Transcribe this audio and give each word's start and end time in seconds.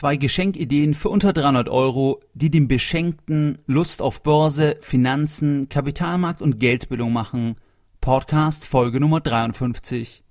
Zwei 0.00 0.16
Geschenkideen 0.16 0.94
für 0.94 1.10
unter 1.10 1.34
300 1.34 1.68
Euro, 1.68 2.22
die 2.32 2.50
dem 2.50 2.68
Beschenkten 2.68 3.58
Lust 3.66 4.00
auf 4.00 4.22
Börse, 4.22 4.76
Finanzen, 4.80 5.68
Kapitalmarkt 5.68 6.40
und 6.40 6.58
Geldbildung 6.58 7.12
machen. 7.12 7.56
Podcast 8.00 8.66
Folge 8.66 8.98
Nummer 8.98 9.20
53. 9.20 10.24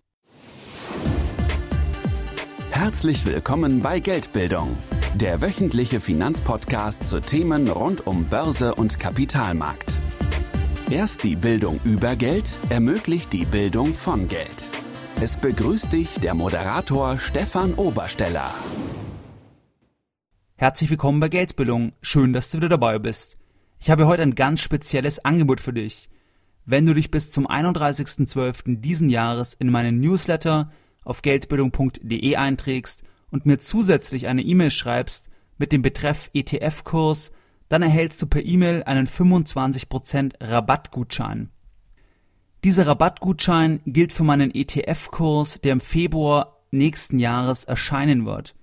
Herzlich 2.71 3.27
willkommen 3.27 3.81
bei 3.81 3.99
Geldbildung, 3.99 4.75
der 5.13 5.39
wöchentliche 5.39 5.99
Finanzpodcast 5.99 7.07
zu 7.07 7.21
Themen 7.21 7.67
rund 7.67 8.07
um 8.07 8.25
Börse 8.25 8.73
und 8.73 8.97
Kapitalmarkt. 8.97 9.99
Erst 10.89 11.23
die 11.23 11.35
Bildung 11.35 11.79
über 11.83 12.15
Geld 12.15 12.57
ermöglicht 12.69 13.33
die 13.33 13.45
Bildung 13.45 13.93
von 13.93 14.27
Geld. 14.27 14.67
Es 15.21 15.37
begrüßt 15.37 15.93
dich 15.93 16.15
der 16.15 16.33
Moderator 16.33 17.17
Stefan 17.17 17.75
Obersteller. 17.75 18.51
Herzlich 20.59 20.89
willkommen 20.89 21.21
bei 21.21 21.29
Geldbildung. 21.29 21.93
Schön, 22.01 22.33
dass 22.33 22.49
du 22.49 22.57
wieder 22.57 22.67
dabei 22.67 22.99
bist. 22.99 23.37
Ich 23.79 23.89
habe 23.89 24.07
heute 24.07 24.23
ein 24.23 24.35
ganz 24.35 24.59
spezielles 24.59 25.23
Angebot 25.23 25.61
für 25.61 25.71
dich. 25.71 26.09
Wenn 26.65 26.85
du 26.85 26.93
dich 26.93 27.11
bis 27.11 27.31
zum 27.31 27.47
31.12. 27.47 28.81
diesen 28.81 29.07
Jahres 29.07 29.53
in 29.53 29.71
meinen 29.71 30.01
Newsletter 30.01 30.69
auf 31.05 31.21
geldbildung.de 31.21 32.35
einträgst 32.35 33.03
und 33.31 33.45
mir 33.45 33.59
zusätzlich 33.59 34.27
eine 34.27 34.41
E-Mail 34.41 34.69
schreibst 34.69 35.29
mit 35.57 35.71
dem 35.71 35.81
Betreff 35.81 36.29
ETF-Kurs, 36.33 37.31
dann 37.69 37.81
erhältst 37.81 38.21
du 38.21 38.27
per 38.27 38.43
E-Mail 38.43 38.83
einen 38.83 39.07
25% 39.07 40.33
Rabattgutschein. 40.41 41.51
Dieser 42.65 42.85
Rabattgutschein 42.85 43.79
gilt 43.85 44.11
für 44.11 44.25
meinen 44.25 44.53
ETF-Kurs, 44.53 45.61
der 45.61 45.71
im 45.71 45.79
Februar 45.79 46.57
nächsten 46.71 47.17
Jahres 47.17 47.63
erscheinen 47.63 48.25
wird. 48.25 48.55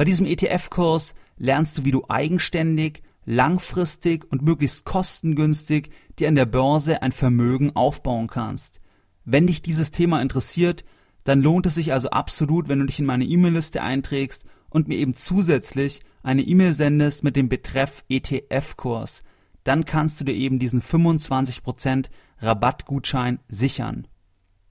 Bei 0.00 0.04
diesem 0.04 0.24
ETF-Kurs 0.24 1.14
lernst 1.36 1.76
du, 1.76 1.84
wie 1.84 1.90
du 1.90 2.06
eigenständig, 2.08 3.02
langfristig 3.26 4.24
und 4.32 4.40
möglichst 4.40 4.86
kostengünstig 4.86 5.90
dir 6.18 6.28
an 6.28 6.36
der 6.36 6.46
Börse 6.46 7.02
ein 7.02 7.12
Vermögen 7.12 7.76
aufbauen 7.76 8.26
kannst. 8.26 8.80
Wenn 9.26 9.46
dich 9.46 9.60
dieses 9.60 9.90
Thema 9.90 10.22
interessiert, 10.22 10.86
dann 11.24 11.42
lohnt 11.42 11.66
es 11.66 11.74
sich 11.74 11.92
also 11.92 12.08
absolut, 12.08 12.70
wenn 12.70 12.78
du 12.78 12.86
dich 12.86 12.98
in 12.98 13.04
meine 13.04 13.26
E-Mail-Liste 13.26 13.82
einträgst 13.82 14.46
und 14.70 14.88
mir 14.88 14.96
eben 14.96 15.12
zusätzlich 15.12 16.00
eine 16.22 16.44
E-Mail 16.44 16.72
sendest 16.72 17.22
mit 17.22 17.36
dem 17.36 17.50
Betreff 17.50 18.02
ETF-Kurs. 18.08 19.22
Dann 19.64 19.84
kannst 19.84 20.18
du 20.18 20.24
dir 20.24 20.34
eben 20.34 20.58
diesen 20.58 20.80
25% 20.80 22.06
Rabattgutschein 22.38 23.38
sichern. 23.48 24.08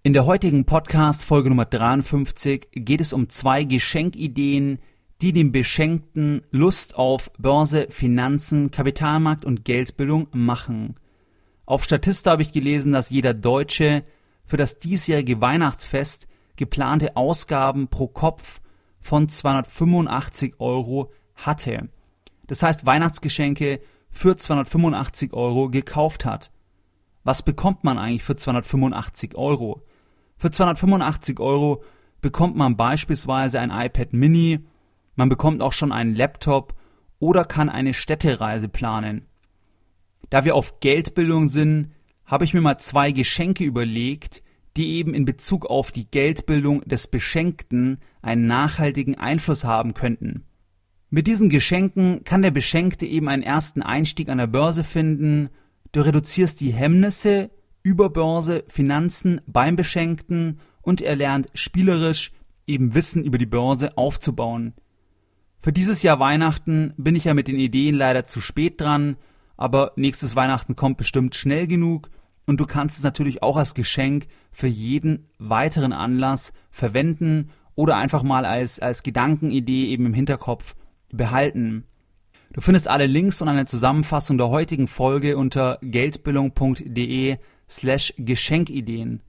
In 0.02 0.14
der 0.14 0.26
heutigen 0.26 0.66
Podcast 0.66 1.24
Folge 1.24 1.50
Nummer 1.50 1.66
53 1.66 2.70
geht 2.72 3.00
es 3.00 3.14
um 3.14 3.30
zwei 3.30 3.64
Geschenkideen, 3.64 4.80
die 5.22 5.34
dem 5.34 5.52
Beschenkten 5.52 6.44
Lust 6.52 6.96
auf 6.96 7.32
Börse, 7.38 7.88
Finanzen, 7.90 8.72
Kapitalmarkt 8.72 9.44
und 9.46 9.66
Geldbildung 9.66 10.28
machen. 10.32 10.96
Auf 11.66 11.84
Statista 11.84 12.32
habe 12.32 12.42
ich 12.42 12.54
gelesen, 12.54 12.94
dass 12.94 13.10
jeder 13.10 13.34
Deutsche 13.34 14.04
für 14.46 14.58
das 14.58 14.80
diesjährige 14.80 15.42
Weihnachtsfest 15.42 16.28
geplante 16.56 17.16
Ausgaben 17.16 17.88
pro 17.88 18.08
Kopf 18.08 18.62
von 19.00 19.30
285 19.30 20.56
Euro 20.60 21.12
hatte. 21.36 21.90
Das 22.48 22.64
heißt 22.64 22.86
Weihnachtsgeschenke 22.86 23.80
für 24.10 24.36
285 24.36 25.34
Euro 25.34 25.70
gekauft 25.70 26.26
hat. 26.26 26.52
Was 27.24 27.44
bekommt 27.44 27.84
man 27.84 27.98
eigentlich 27.98 28.24
für 28.24 28.36
285 28.36 29.36
Euro? 29.36 29.84
Für 30.38 30.50
285 30.50 31.40
Euro 31.40 31.84
bekommt 32.22 32.56
man 32.56 32.76
beispielsweise 32.76 33.60
ein 33.60 33.72
iPad 33.72 34.14
Mini, 34.14 34.60
man 35.20 35.28
bekommt 35.28 35.62
auch 35.62 35.74
schon 35.74 35.92
einen 35.92 36.16
Laptop 36.16 36.74
oder 37.20 37.44
kann 37.44 37.68
eine 37.68 37.94
Städtereise 37.94 38.70
planen. 38.70 39.26
Da 40.30 40.46
wir 40.46 40.56
auf 40.56 40.80
Geldbildung 40.80 41.50
sind, 41.50 41.92
habe 42.26 42.46
ich 42.46 42.54
mir 42.54 42.62
mal 42.62 42.78
zwei 42.78 43.12
Geschenke 43.12 43.66
überlegt, 43.66 44.42
die 44.78 44.94
eben 44.94 45.14
in 45.14 45.26
Bezug 45.26 45.66
auf 45.66 45.92
die 45.92 46.10
Geldbildung 46.10 46.82
des 46.86 47.08
Beschenkten 47.08 47.98
einen 48.22 48.48
nachhaltigen 48.48 49.16
Einfluss 49.16 49.66
haben 49.66 49.94
könnten. 49.94 50.46
Mit 51.10 51.28
diesen 51.28 51.50
Geschenken 51.50 52.24
kann 52.24 52.42
der 52.42 52.52
Beschenkte 52.52 53.06
eben 53.06 53.28
einen 53.28 53.44
ersten 53.44 53.82
Einstieg 53.82 54.30
an 54.30 54.38
der 54.38 54.48
Börse 54.48 54.86
finden, 54.86 55.50
du 55.92 56.00
reduzierst 56.00 56.62
die 56.62 56.72
Hemmnisse 56.72 57.50
über 57.84 58.10
Börse, 58.10 58.64
Finanzen 58.70 59.42
beim 59.48 59.76
Beschenkten 59.76 60.62
und 60.82 61.02
er 61.02 61.18
lernt 61.18 61.48
spielerisch 61.56 62.32
eben 62.68 62.94
Wissen 62.94 63.26
über 63.26 63.38
die 63.38 63.46
Börse 63.46 63.98
aufzubauen. 63.98 64.76
Für 65.62 65.74
dieses 65.74 66.04
Jahr 66.04 66.20
Weihnachten 66.20 66.94
bin 66.98 67.16
ich 67.16 67.26
ja 67.26 67.34
mit 67.34 67.48
den 67.50 67.60
Ideen 67.60 67.96
leider 67.96 68.24
zu 68.26 68.40
spät 68.40 68.80
dran, 68.80 69.18
aber 69.58 69.92
nächstes 69.98 70.36
Weihnachten 70.38 70.78
kommt 70.78 70.98
bestimmt 70.98 71.36
schnell 71.36 71.68
genug 71.68 72.10
und 72.46 72.60
du 72.62 72.66
kannst 72.66 72.98
es 72.98 73.04
natürlich 73.04 73.44
auch 73.44 73.58
als 73.58 73.74
Geschenk 73.74 74.28
für 74.52 74.68
jeden 74.68 75.28
weiteren 75.38 75.92
Anlass 75.92 76.54
verwenden 76.72 77.50
oder 77.76 77.98
einfach 77.98 78.24
mal 78.24 78.46
als, 78.46 78.80
als 78.80 79.04
Gedankenidee 79.04 79.88
eben 79.88 80.06
im 80.06 80.14
Hinterkopf 80.14 80.76
behalten. 81.12 81.84
Du 82.54 82.62
findest 82.62 82.88
alle 82.88 83.06
Links 83.06 83.42
und 83.42 83.50
eine 83.50 83.66
Zusammenfassung 83.66 84.38
der 84.38 84.50
heutigen 84.50 84.88
Folge 84.88 85.38
unter 85.38 85.78
geldbildung.de 85.82 87.38
slash 87.70 88.14
Geschenkideen. 88.18 89.22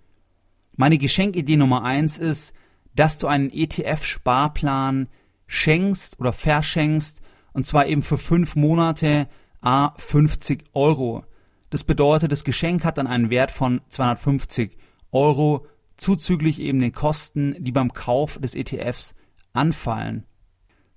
Meine 0.77 0.97
Geschenkidee 0.97 1.57
Nummer 1.57 1.85
eins 1.85 2.19
ist, 2.19 2.55
dass 2.95 3.19
du 3.19 3.27
einen 3.27 3.51
ETF-Sparplan 3.51 5.09
schenkst 5.51 6.21
oder 6.21 6.33
verschenkst 6.33 7.21
und 7.53 7.67
zwar 7.67 7.87
eben 7.87 8.03
für 8.03 8.19
fünf 8.19 8.55
Monate 8.55 9.29
a 9.61 9.93
50 9.97 10.65
Euro. 10.75 11.25
Das 11.71 11.83
bedeutet, 11.83 12.31
das 12.31 12.45
Geschenk 12.45 12.85
hat 12.85 12.99
dann 12.99 13.09
einen 13.09 13.31
Wert 13.31 13.51
von 13.51 13.81
250 13.89 14.79
Euro 15.11 15.67
zuzüglich 15.97 16.61
eben 16.61 16.79
den 16.79 16.93
Kosten, 16.93 17.57
die 17.59 17.73
beim 17.73 17.93
Kauf 17.93 18.39
des 18.39 18.55
ETFs 18.55 19.15
anfallen. 19.53 20.25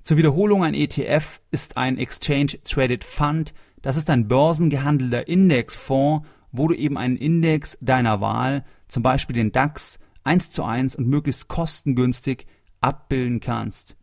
Zur 0.04 0.18
Wiederholung, 0.18 0.64
ein 0.64 0.76
ETF 0.76 1.42
ist 1.50 1.76
ein 1.76 1.98
Exchange 1.98 2.60
Traded 2.64 3.04
Fund. 3.04 3.54
Das 3.82 3.98
ist 3.98 4.10
ein 4.12 4.28
börsengehandelter 4.28 5.28
Indexfonds, 5.28 6.28
wo 6.52 6.68
du 6.68 6.76
eben 6.76 6.98
einen 6.98 7.18
Index 7.18 7.78
deiner 7.82 8.22
Wahl, 8.22 8.66
zum 8.88 9.02
Beispiel 9.02 9.36
den 9.36 9.52
DAX, 9.52 10.00
eins 10.24 10.52
zu 10.52 10.64
eins 10.64 10.96
und 10.96 11.08
möglichst 11.08 11.48
kostengünstig 11.48 12.46
abbilden 12.82 13.40
kannst. 13.40 13.98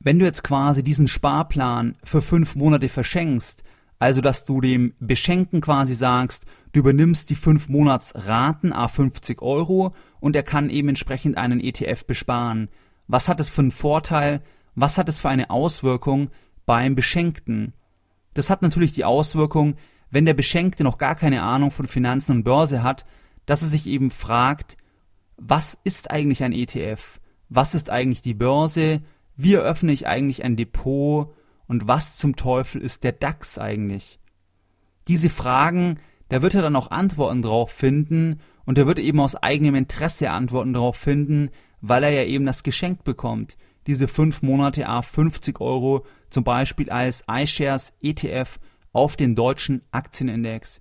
Wenn 0.00 0.18
du 0.18 0.24
jetzt 0.24 0.44
quasi 0.44 0.84
diesen 0.84 1.08
Sparplan 1.08 1.96
für 2.04 2.22
fünf 2.22 2.54
Monate 2.54 2.88
verschenkst, 2.88 3.64
also 3.98 4.20
dass 4.20 4.44
du 4.44 4.60
dem 4.60 4.94
Beschenken 5.00 5.60
quasi 5.60 5.94
sagst, 5.94 6.46
du 6.72 6.80
übernimmst 6.80 7.30
die 7.30 7.34
fünf 7.34 7.68
Monatsraten 7.68 8.72
a 8.72 8.86
50 8.86 9.42
Euro 9.42 9.94
und 10.20 10.36
er 10.36 10.44
kann 10.44 10.70
eben 10.70 10.90
entsprechend 10.90 11.36
einen 11.36 11.60
ETF 11.60 12.06
besparen. 12.06 12.68
Was 13.08 13.28
hat 13.28 13.40
es 13.40 13.50
für 13.50 13.62
einen 13.62 13.72
Vorteil? 13.72 14.42
Was 14.76 14.98
hat 14.98 15.08
es 15.08 15.18
für 15.18 15.30
eine 15.30 15.50
Auswirkung 15.50 16.30
beim 16.64 16.94
Beschenkten? 16.94 17.72
Das 18.34 18.50
hat 18.50 18.62
natürlich 18.62 18.92
die 18.92 19.04
Auswirkung, 19.04 19.74
wenn 20.10 20.26
der 20.26 20.34
Beschenkte 20.34 20.84
noch 20.84 20.98
gar 20.98 21.16
keine 21.16 21.42
Ahnung 21.42 21.72
von 21.72 21.88
Finanzen 21.88 22.36
und 22.36 22.44
Börse 22.44 22.84
hat, 22.84 23.04
dass 23.46 23.62
er 23.62 23.68
sich 23.68 23.86
eben 23.86 24.10
fragt, 24.10 24.76
was 25.36 25.78
ist 25.82 26.12
eigentlich 26.12 26.44
ein 26.44 26.52
ETF? 26.52 27.20
Was 27.48 27.74
ist 27.74 27.90
eigentlich 27.90 28.22
die 28.22 28.34
Börse? 28.34 29.00
Wie 29.40 29.54
eröffne 29.54 29.92
ich 29.92 30.08
eigentlich 30.08 30.44
ein 30.44 30.56
Depot 30.56 31.32
und 31.68 31.86
was 31.86 32.16
zum 32.16 32.34
Teufel 32.34 32.82
ist 32.82 33.04
der 33.04 33.12
DAX 33.12 33.56
eigentlich? 33.56 34.18
Diese 35.06 35.30
Fragen, 35.30 36.00
da 36.28 36.42
wird 36.42 36.56
er 36.56 36.62
dann 36.62 36.74
auch 36.74 36.90
Antworten 36.90 37.42
drauf 37.42 37.70
finden 37.70 38.40
und 38.64 38.78
er 38.78 38.88
wird 38.88 38.98
eben 38.98 39.20
aus 39.20 39.36
eigenem 39.36 39.76
Interesse 39.76 40.32
Antworten 40.32 40.74
drauf 40.74 40.96
finden, 40.96 41.50
weil 41.80 42.02
er 42.02 42.10
ja 42.10 42.24
eben 42.24 42.46
das 42.46 42.64
Geschenk 42.64 43.04
bekommt. 43.04 43.56
Diese 43.86 44.08
fünf 44.08 44.42
Monate 44.42 44.88
A 44.88 45.02
50 45.02 45.60
Euro 45.60 46.04
zum 46.30 46.42
Beispiel 46.42 46.90
als 46.90 47.22
iShares 47.30 47.94
ETF 48.02 48.58
auf 48.92 49.14
den 49.14 49.36
deutschen 49.36 49.82
Aktienindex. 49.92 50.80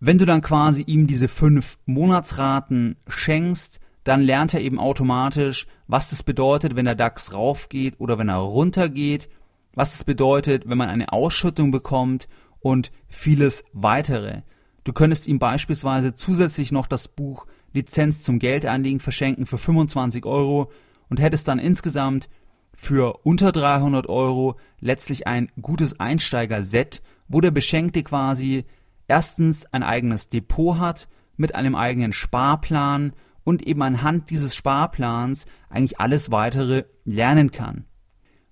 Wenn 0.00 0.18
du 0.18 0.24
dann 0.24 0.42
quasi 0.42 0.82
ihm 0.82 1.06
diese 1.06 1.28
fünf 1.28 1.78
Monatsraten 1.86 2.96
schenkst, 3.06 3.78
dann 4.04 4.20
lernt 4.20 4.54
er 4.54 4.60
eben 4.60 4.78
automatisch, 4.78 5.66
was 5.86 6.10
das 6.10 6.22
bedeutet, 6.22 6.74
wenn 6.74 6.84
der 6.84 6.94
DAX 6.94 7.32
raufgeht 7.32 8.00
oder 8.00 8.18
wenn 8.18 8.28
er 8.28 8.36
runtergeht, 8.36 9.28
was 9.74 9.94
es 9.94 10.04
bedeutet, 10.04 10.68
wenn 10.68 10.78
man 10.78 10.90
eine 10.90 11.12
Ausschüttung 11.12 11.70
bekommt 11.70 12.28
und 12.60 12.90
vieles 13.08 13.64
weitere. 13.72 14.42
Du 14.84 14.92
könntest 14.92 15.28
ihm 15.28 15.38
beispielsweise 15.38 16.14
zusätzlich 16.14 16.72
noch 16.72 16.86
das 16.86 17.08
Buch 17.08 17.46
Lizenz 17.72 18.22
zum 18.22 18.38
Geldanlegen 18.38 19.00
verschenken 19.00 19.46
für 19.46 19.58
25 19.58 20.26
Euro 20.26 20.70
und 21.08 21.20
hättest 21.20 21.48
dann 21.48 21.58
insgesamt 21.58 22.28
für 22.74 23.20
unter 23.24 23.52
300 23.52 24.08
Euro 24.08 24.56
letztlich 24.80 25.26
ein 25.26 25.50
gutes 25.60 26.00
Einsteiger-Set, 26.00 27.02
wo 27.28 27.40
der 27.40 27.50
Beschenkte 27.50 28.02
quasi 28.02 28.64
erstens 29.08 29.66
ein 29.66 29.82
eigenes 29.82 30.28
Depot 30.28 30.78
hat 30.78 31.08
mit 31.36 31.54
einem 31.54 31.74
eigenen 31.74 32.12
Sparplan 32.12 33.12
und 33.44 33.66
eben 33.66 33.82
anhand 33.82 34.30
dieses 34.30 34.54
Sparplans 34.54 35.46
eigentlich 35.68 36.00
alles 36.00 36.30
weitere 36.30 36.84
lernen 37.04 37.50
kann. 37.50 37.86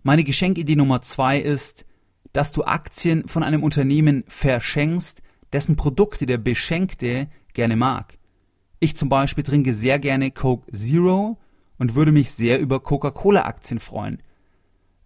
Meine 0.03 0.25
Geschenkidee 0.25 0.77
Nummer 0.77 1.03
zwei 1.03 1.39
ist, 1.39 1.85
dass 2.33 2.53
du 2.53 2.65
Aktien 2.65 3.29
von 3.29 3.43
einem 3.43 3.63
Unternehmen 3.63 4.25
verschenkst, 4.29 5.23
dessen 5.53 5.77
Produkte 5.77 6.27
der 6.27 6.39
Beschenkte 6.39 7.29
gerne 7.53 7.77
mag. 7.77 8.19
Ich 8.79 8.97
zum 8.97 9.09
Beispiel 9.09 9.45
trinke 9.45 9.75
sehr 9.75 9.99
gerne 9.99 10.31
Coke 10.31 10.71
Zero 10.73 11.39
und 11.79 11.95
würde 11.95 12.13
mich 12.13 12.31
sehr 12.33 12.61
über 12.61 12.81
Coca-Cola-Aktien 12.81 13.81
freuen. 13.81 14.23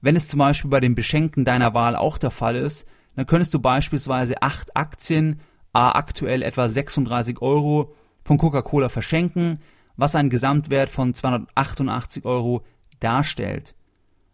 Wenn 0.01 0.17
es 0.17 0.29
zum 0.29 0.39
Beispiel 0.39 0.71
bei 0.71 0.81
den 0.81 0.95
Beschenkten 0.95 1.45
deiner 1.45 1.73
Wahl 1.75 1.97
auch 1.97 2.19
der 2.19 2.31
Fall 2.31 2.57
ist, 2.57 2.87
dann 3.17 3.27
könntest 3.27 3.55
du 3.55 3.59
beispielsweise 3.59 4.43
acht 4.43 4.77
Aktien, 4.77 5.41
a 5.73 5.93
aktuell 5.93 6.43
etwa 6.43 6.69
36 6.69 7.41
Euro, 7.41 7.95
von 8.25 8.39
Coca-Cola 8.39 8.89
verschenken, 8.89 9.61
was 9.97 10.15
einen 10.15 10.31
Gesamtwert 10.31 10.89
von 10.89 11.15
288 11.15 12.25
Euro 12.25 12.63
darstellt. 13.01 13.75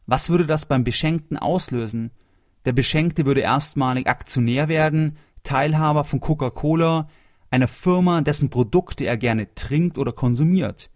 Was 0.07 0.31
würde 0.31 0.47
das 0.47 0.67
beim 0.67 0.85
Beschenkten 0.85 1.37
auslösen? 1.37 2.11
Der 2.65 2.73
Beschenkte 2.73 3.27
würde 3.27 3.41
erstmalig 3.41 4.07
Aktionär 4.07 4.69
werden, 4.69 5.17
Teilhaber 5.43 6.05
von 6.05 6.21
Coca-Cola, 6.21 7.09
einer 7.51 7.69
Firma, 7.69 8.21
dessen 8.21 8.51
Produkte 8.51 9.05
er 9.05 9.17
gerne 9.17 9.55
trinkt 9.55 9.99
oder 9.99 10.12
konsumiert. 10.12 10.91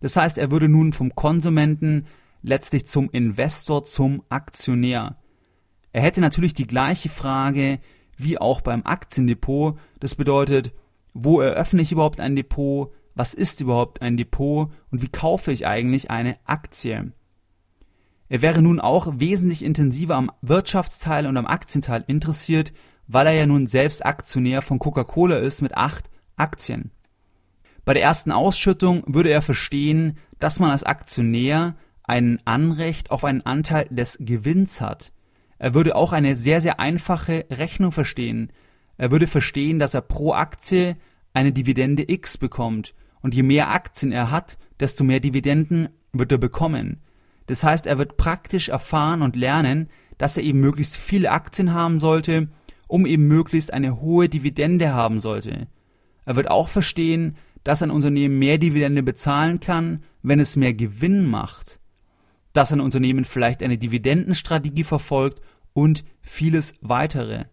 Das 0.00 0.16
heißt, 0.16 0.38
er 0.38 0.50
würde 0.50 0.68
nun 0.68 0.92
vom 0.92 1.14
Konsumenten 1.14 2.06
letztlich 2.42 2.86
zum 2.86 3.10
Investor, 3.10 3.84
zum 3.84 4.22
Aktionär. 4.28 5.16
Er 5.92 6.02
hätte 6.02 6.20
natürlich 6.20 6.54
die 6.54 6.66
gleiche 6.66 7.08
Frage 7.08 7.78
wie 8.16 8.38
auch 8.38 8.60
beim 8.60 8.84
Aktiendepot. 8.84 9.78
Das 10.00 10.14
bedeutet, 10.14 10.72
wo 11.14 11.40
eröffne 11.40 11.82
ich 11.82 11.92
überhaupt 11.92 12.20
ein 12.20 12.36
Depot? 12.36 12.92
Was 13.16 13.32
ist 13.32 13.62
überhaupt 13.62 14.02
ein 14.02 14.18
Depot? 14.18 14.70
Und 14.92 15.02
wie 15.02 15.08
kaufe 15.08 15.50
ich 15.50 15.66
eigentlich 15.66 16.10
eine 16.10 16.36
Aktie? 16.44 17.12
Er 18.28 18.42
wäre 18.42 18.60
nun 18.60 18.78
auch 18.78 19.14
wesentlich 19.16 19.64
intensiver 19.64 20.16
am 20.16 20.30
Wirtschaftsteil 20.42 21.26
und 21.26 21.36
am 21.38 21.46
Aktienteil 21.46 22.04
interessiert, 22.06 22.74
weil 23.06 23.26
er 23.26 23.32
ja 23.32 23.46
nun 23.46 23.66
selbst 23.66 24.04
Aktionär 24.04 24.60
von 24.60 24.78
Coca-Cola 24.78 25.36
ist 25.36 25.62
mit 25.62 25.76
acht 25.76 26.10
Aktien. 26.36 26.90
Bei 27.86 27.94
der 27.94 28.02
ersten 28.02 28.32
Ausschüttung 28.32 29.02
würde 29.06 29.30
er 29.30 29.42
verstehen, 29.42 30.18
dass 30.38 30.60
man 30.60 30.70
als 30.70 30.82
Aktionär 30.82 31.76
ein 32.02 32.38
Anrecht 32.44 33.10
auf 33.10 33.24
einen 33.24 33.46
Anteil 33.46 33.86
des 33.90 34.18
Gewinns 34.20 34.82
hat. 34.82 35.12
Er 35.58 35.72
würde 35.72 35.96
auch 35.96 36.12
eine 36.12 36.36
sehr, 36.36 36.60
sehr 36.60 36.80
einfache 36.80 37.46
Rechnung 37.50 37.92
verstehen. 37.92 38.52
Er 38.98 39.10
würde 39.10 39.26
verstehen, 39.26 39.78
dass 39.78 39.94
er 39.94 40.02
pro 40.02 40.34
Aktie 40.34 40.96
eine 41.32 41.52
Dividende 41.52 42.10
X 42.10 42.36
bekommt. 42.36 42.92
Und 43.26 43.34
je 43.34 43.42
mehr 43.42 43.72
Aktien 43.72 44.12
er 44.12 44.30
hat, 44.30 44.56
desto 44.78 45.02
mehr 45.02 45.18
Dividenden 45.18 45.88
wird 46.12 46.30
er 46.30 46.38
bekommen. 46.38 47.00
Das 47.46 47.64
heißt, 47.64 47.84
er 47.86 47.98
wird 47.98 48.16
praktisch 48.16 48.68
erfahren 48.68 49.20
und 49.20 49.34
lernen, 49.34 49.88
dass 50.16 50.36
er 50.36 50.44
eben 50.44 50.60
möglichst 50.60 50.96
viele 50.96 51.32
Aktien 51.32 51.74
haben 51.74 51.98
sollte, 51.98 52.46
um 52.86 53.04
eben 53.04 53.26
möglichst 53.26 53.72
eine 53.72 54.00
hohe 54.00 54.28
Dividende 54.28 54.94
haben 54.94 55.18
sollte. 55.18 55.66
Er 56.24 56.36
wird 56.36 56.52
auch 56.52 56.68
verstehen, 56.68 57.34
dass 57.64 57.82
ein 57.82 57.90
Unternehmen 57.90 58.38
mehr 58.38 58.58
Dividende 58.58 59.02
bezahlen 59.02 59.58
kann, 59.58 60.04
wenn 60.22 60.38
es 60.38 60.54
mehr 60.54 60.74
Gewinn 60.74 61.26
macht, 61.26 61.80
dass 62.52 62.72
ein 62.72 62.80
Unternehmen 62.80 63.24
vielleicht 63.24 63.60
eine 63.60 63.76
Dividendenstrategie 63.76 64.84
verfolgt 64.84 65.40
und 65.72 66.04
vieles 66.20 66.74
weitere. 66.80 67.46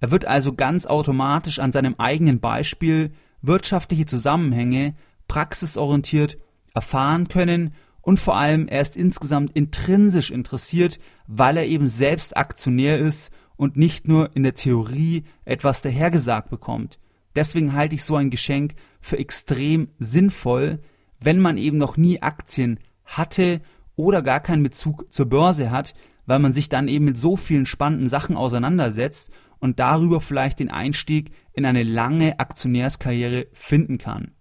Er 0.00 0.10
wird 0.10 0.24
also 0.24 0.52
ganz 0.52 0.84
automatisch 0.84 1.60
an 1.60 1.70
seinem 1.70 1.94
eigenen 1.98 2.40
Beispiel 2.40 3.12
wirtschaftliche 3.40 4.06
Zusammenhänge 4.06 4.94
praxisorientiert 5.32 6.36
erfahren 6.74 7.26
können 7.26 7.72
und 8.02 8.20
vor 8.20 8.36
allem 8.36 8.68
er 8.68 8.82
ist 8.82 8.98
insgesamt 8.98 9.52
intrinsisch 9.52 10.30
interessiert, 10.30 10.98
weil 11.26 11.56
er 11.56 11.66
eben 11.66 11.88
selbst 11.88 12.36
Aktionär 12.36 12.98
ist 12.98 13.32
und 13.56 13.78
nicht 13.78 14.06
nur 14.06 14.36
in 14.36 14.42
der 14.42 14.54
Theorie 14.54 15.24
etwas 15.46 15.80
dahergesagt 15.80 16.50
bekommt. 16.50 16.98
Deswegen 17.34 17.72
halte 17.72 17.94
ich 17.94 18.04
so 18.04 18.16
ein 18.16 18.28
Geschenk 18.28 18.74
für 19.00 19.18
extrem 19.18 19.88
sinnvoll, 19.98 20.80
wenn 21.18 21.40
man 21.40 21.56
eben 21.56 21.78
noch 21.78 21.96
nie 21.96 22.20
Aktien 22.20 22.78
hatte 23.06 23.62
oder 23.96 24.20
gar 24.20 24.40
keinen 24.40 24.62
Bezug 24.62 25.10
zur 25.10 25.30
Börse 25.30 25.70
hat, 25.70 25.94
weil 26.26 26.40
man 26.40 26.52
sich 26.52 26.68
dann 26.68 26.88
eben 26.88 27.06
mit 27.06 27.18
so 27.18 27.38
vielen 27.38 27.64
spannenden 27.64 28.10
Sachen 28.10 28.36
auseinandersetzt 28.36 29.30
und 29.60 29.80
darüber 29.80 30.20
vielleicht 30.20 30.58
den 30.60 30.70
Einstieg 30.70 31.32
in 31.54 31.64
eine 31.64 31.84
lange 31.84 32.38
Aktionärskarriere 32.38 33.46
finden 33.54 33.96
kann. 33.96 34.32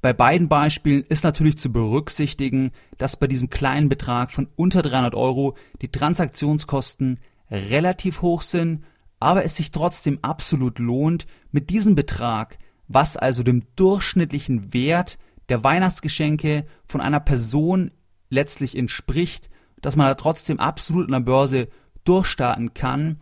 Bei 0.00 0.12
beiden 0.12 0.48
Beispielen 0.48 1.04
ist 1.08 1.24
natürlich 1.24 1.58
zu 1.58 1.72
berücksichtigen, 1.72 2.70
dass 2.98 3.16
bei 3.16 3.26
diesem 3.26 3.50
kleinen 3.50 3.88
Betrag 3.88 4.30
von 4.30 4.48
unter 4.56 4.82
300 4.82 5.14
Euro 5.14 5.56
die 5.82 5.90
Transaktionskosten 5.90 7.18
relativ 7.50 8.22
hoch 8.22 8.42
sind 8.42 8.84
aber 9.20 9.44
es 9.44 9.56
sich 9.56 9.70
trotzdem 9.70 10.18
absolut 10.22 10.78
lohnt, 10.78 11.26
mit 11.50 11.70
diesem 11.70 11.94
Betrag, 11.94 12.58
was 12.86 13.16
also 13.16 13.42
dem 13.42 13.64
durchschnittlichen 13.76 14.72
Wert 14.72 15.18
der 15.48 15.64
Weihnachtsgeschenke 15.64 16.66
von 16.86 17.00
einer 17.00 17.20
Person 17.20 17.90
letztlich 18.30 18.76
entspricht, 18.76 19.50
dass 19.80 19.96
man 19.96 20.06
da 20.06 20.14
trotzdem 20.14 20.60
absolut 20.60 21.06
an 21.06 21.12
der 21.12 21.20
Börse 21.20 21.68
durchstarten 22.04 22.74
kann, 22.74 23.20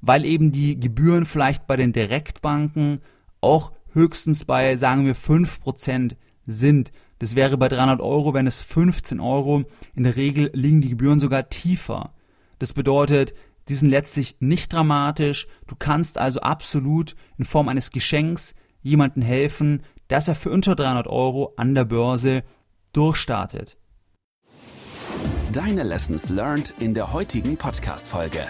weil 0.00 0.24
eben 0.24 0.52
die 0.52 0.78
Gebühren 0.78 1.24
vielleicht 1.24 1.66
bei 1.66 1.76
den 1.76 1.92
Direktbanken 1.92 3.00
auch 3.40 3.72
höchstens 3.96 4.44
bei, 4.44 4.76
sagen 4.76 5.06
wir, 5.06 5.16
5% 5.16 6.16
sind. 6.46 6.92
Das 7.18 7.34
wäre 7.34 7.56
bei 7.56 7.68
300 7.68 8.00
Euro, 8.00 8.34
wenn 8.34 8.46
es 8.46 8.60
15 8.60 9.18
Euro. 9.20 9.64
In 9.94 10.04
der 10.04 10.16
Regel 10.16 10.50
liegen 10.52 10.82
die 10.82 10.90
Gebühren 10.90 11.18
sogar 11.18 11.48
tiefer. 11.48 12.12
Das 12.58 12.72
bedeutet, 12.72 13.34
die 13.68 13.74
sind 13.74 13.88
letztlich 13.88 14.36
nicht 14.38 14.72
dramatisch. 14.72 15.48
Du 15.66 15.74
kannst 15.76 16.18
also 16.18 16.40
absolut 16.40 17.16
in 17.38 17.44
Form 17.44 17.68
eines 17.68 17.90
Geschenks 17.90 18.54
jemandem 18.82 19.22
helfen, 19.22 19.82
dass 20.08 20.28
er 20.28 20.36
für 20.36 20.50
unter 20.50 20.76
300 20.76 21.08
Euro 21.08 21.54
an 21.56 21.74
der 21.74 21.84
Börse 21.84 22.44
durchstartet. 22.92 23.76
Deine 25.52 25.84
Lessons 25.84 26.28
learned 26.28 26.74
in 26.78 26.92
der 26.92 27.12
heutigen 27.12 27.56
Podcast-Folge. 27.56 28.40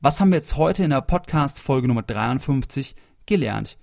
Was 0.00 0.20
haben 0.20 0.30
wir 0.30 0.38
jetzt 0.38 0.56
heute 0.56 0.84
in 0.84 0.90
der 0.90 1.00
Podcast-Folge 1.00 1.88
Nummer 1.88 2.02
53 2.02 2.94
gelernt? 3.26 3.78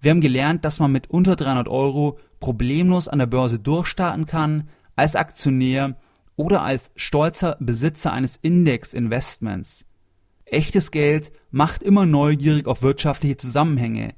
Wir 0.00 0.10
haben 0.10 0.20
gelernt, 0.20 0.64
dass 0.64 0.78
man 0.78 0.92
mit 0.92 1.10
unter 1.10 1.36
300 1.36 1.68
Euro 1.68 2.18
problemlos 2.40 3.06
an 3.08 3.18
der 3.18 3.26
Börse 3.26 3.58
durchstarten 3.58 4.26
kann, 4.26 4.68
als 4.96 5.14
Aktionär 5.14 5.96
oder 6.36 6.62
als 6.62 6.90
stolzer 6.96 7.56
Besitzer 7.60 8.12
eines 8.12 8.36
Index-Investments. 8.36 9.84
Echtes 10.46 10.90
Geld 10.90 11.32
macht 11.50 11.82
immer 11.82 12.06
neugierig 12.06 12.66
auf 12.66 12.82
wirtschaftliche 12.82 13.36
Zusammenhänge. 13.36 14.14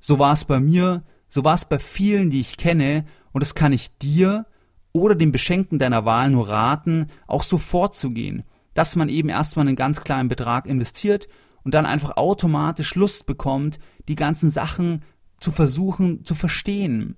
So 0.00 0.18
war 0.18 0.32
es 0.32 0.44
bei 0.44 0.58
mir, 0.58 1.04
so 1.28 1.44
war 1.44 1.54
es 1.54 1.64
bei 1.64 1.78
vielen, 1.78 2.30
die 2.30 2.40
ich 2.40 2.56
kenne, 2.56 3.04
und 3.32 3.40
das 3.42 3.54
kann 3.54 3.72
ich 3.72 3.96
dir 3.98 4.46
oder 4.92 5.14
dem 5.14 5.32
Beschenken 5.32 5.78
deiner 5.78 6.06
Wahl 6.06 6.30
nur 6.30 6.48
raten, 6.48 7.08
auch 7.26 7.42
so 7.42 7.58
vorzugehen, 7.58 8.44
dass 8.72 8.96
man 8.96 9.10
eben 9.10 9.28
erstmal 9.28 9.66
einen 9.66 9.76
ganz 9.76 10.00
kleinen 10.02 10.28
Betrag 10.28 10.66
investiert 10.66 11.28
und 11.66 11.74
dann 11.74 11.84
einfach 11.84 12.16
automatisch 12.16 12.94
Lust 12.94 13.26
bekommt, 13.26 13.80
die 14.06 14.14
ganzen 14.14 14.50
Sachen 14.50 15.02
zu 15.40 15.50
versuchen 15.50 16.24
zu 16.24 16.36
verstehen. 16.36 17.16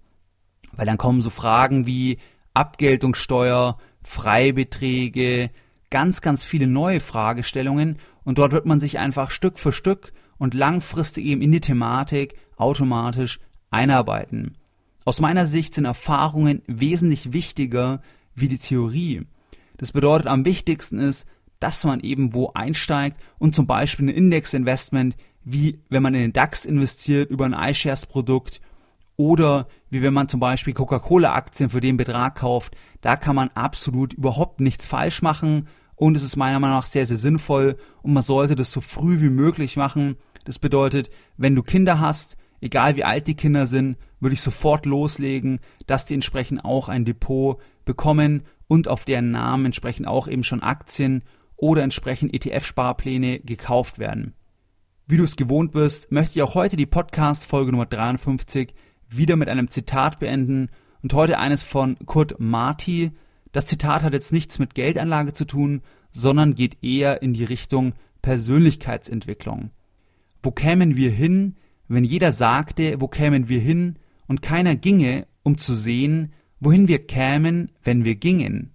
Weil 0.73 0.87
dann 0.87 0.97
kommen 0.97 1.21
so 1.21 1.28
Fragen 1.28 1.85
wie 1.85 2.17
Abgeltungssteuer, 2.55 3.76
Freibeträge, 4.02 5.50
ganz, 5.90 6.23
ganz 6.23 6.45
viele 6.45 6.67
neue 6.67 7.00
Fragestellungen 7.00 7.99
und 8.25 8.38
dort 8.38 8.52
wird 8.52 8.64
man 8.64 8.81
sich 8.81 8.99
einfach 8.99 9.33
Stück 9.33 9.59
für 9.59 9.75
Stück 9.75 10.14
und 10.38 10.55
langfristig 10.55 11.26
eben 11.26 11.43
in 11.43 11.52
die 11.52 11.61
Thematik 11.61 12.35
automatisch 12.57 13.40
einarbeiten. 13.69 14.57
Aus 15.05 15.21
meiner 15.21 15.45
Sicht 15.45 15.75
sind 15.75 15.85
Erfahrungen 15.85 16.62
wesentlich 16.67 17.35
wichtiger 17.35 18.00
wie 18.35 18.49
die 18.49 18.57
Theorie. 18.57 19.26
Das 19.76 19.93
bedeutet, 19.93 20.26
am 20.26 20.47
wichtigsten 20.47 21.00
ist, 21.00 21.26
dass 21.61 21.85
man 21.85 22.00
eben 22.00 22.35
wo 22.35 22.53
einsteigt 22.55 23.21
und 23.38 23.55
zum 23.55 23.67
Beispiel 23.67 24.07
ein 24.07 24.15
Indexinvestment, 24.15 25.17
wie 25.45 25.81
wenn 25.88 26.03
man 26.03 26.15
in 26.15 26.21
den 26.21 26.33
DAX 26.33 26.65
investiert 26.65 27.31
über 27.31 27.47
ein 27.47 27.55
iShares-Produkt 27.55 28.61
oder 29.17 29.67
wie 29.91 30.03
wenn 30.03 30.15
man 30.15 30.29
zum 30.29 30.41
Beispiel 30.41 30.75
Coca-Cola-Aktien 30.75 31.71
für 31.71 31.81
den 31.81 31.97
Betrag 31.97 32.37
kauft, 32.37 32.77
da 33.00 33.17
kann 33.17 33.35
man 33.35 33.49
absolut 33.55 34.12
überhaupt 34.15 34.61
nichts 34.61 34.87
falsch 34.87 35.23
machen 35.23 35.67
und 35.97 36.17
es 36.17 36.23
ist 36.23 36.37
meiner 36.37 36.61
Meinung 36.61 36.77
nach 36.77 36.87
sehr, 36.87 37.07
sehr 37.07 37.17
sinnvoll 37.17 37.77
und 38.03 38.12
man 38.12 38.23
sollte 38.23 38.55
das 38.55 38.71
so 38.71 38.81
früh 38.81 39.21
wie 39.21 39.31
möglich 39.31 39.77
machen. 39.77 40.17
Das 40.45 40.59
bedeutet, 40.59 41.11
wenn 41.37 41.57
du 41.57 41.62
Kinder 41.62 41.99
hast, 41.99 42.37
egal 42.61 42.97
wie 42.97 43.05
alt 43.05 43.27
die 43.27 43.35
Kinder 43.35 43.67
sind, 43.67 43.97
würde 44.21 44.35
ich 44.35 44.41
sofort 44.41 44.87
loslegen, 44.87 45.61
dass 45.87 46.05
die 46.05 46.15
entsprechend 46.15 46.65
auch 46.65 46.88
ein 46.88 47.05
Depot 47.05 47.61
bekommen 47.85 48.43
und 48.69 48.87
auf 48.87 49.05
deren 49.05 49.33
Namen 49.33 49.67
entsprechend 49.67 50.07
auch 50.07 50.29
eben 50.29 50.45
schon 50.45 50.62
Aktien 50.62 51.23
oder 51.59 51.83
entsprechend 51.83 52.33
ETF-Sparpläne 52.33 53.41
gekauft 53.41 53.99
werden. 53.99 54.33
Wie 55.07 55.17
du 55.17 55.25
es 55.25 55.37
gewohnt 55.37 55.73
bist, 55.73 56.11
möchte 56.12 56.38
ich 56.38 56.43
auch 56.43 56.55
heute 56.55 56.77
die 56.77 56.87
Podcast-Folge 56.87 57.73
Nummer 57.73 57.87
53 57.87 58.73
wieder 59.11 59.37
mit 59.37 59.49
einem 59.49 59.69
Zitat 59.69 60.19
beenden 60.19 60.71
und 61.03 61.12
heute 61.12 61.38
eines 61.38 61.62
von 61.62 61.99
Kurt 62.07 62.38
Marti. 62.38 63.12
Das 63.53 63.67
Zitat 63.67 64.03
hat 64.03 64.12
jetzt 64.12 64.33
nichts 64.33 64.59
mit 64.59 64.75
Geldanlage 64.75 65.33
zu 65.33 65.45
tun, 65.45 65.83
sondern 66.12 66.55
geht 66.55 66.83
eher 66.83 67.23
in 67.23 67.35
die 67.35 67.45
Richtung 67.45 67.95
Persönlichkeitsentwicklung. 68.23 69.71
Wo 70.43 70.50
kämen 70.50 70.97
wir 70.97 71.11
hin, 71.11 71.57
wenn 71.88 72.05
jeder 72.05 72.33
sagte, 72.33 73.00
wo 73.00 73.09
kämen 73.09 73.49
wir 73.49 73.61
hin, 73.61 73.99
und 74.27 74.43
keiner 74.43 74.77
ginge, 74.77 75.27
um 75.43 75.57
zu 75.57 75.75
sehen, 75.75 76.33
wohin 76.61 76.87
wir 76.87 77.07
kämen, 77.07 77.73
wenn 77.83 78.05
wir 78.05 78.15
gingen? 78.15 78.75